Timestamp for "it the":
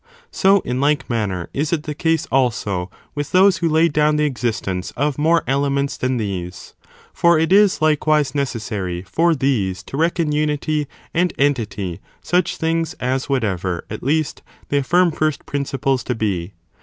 1.71-1.93